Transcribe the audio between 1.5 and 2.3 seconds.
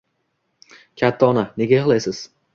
nega yig'laysiz?